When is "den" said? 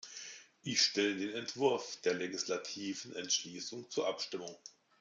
1.15-1.29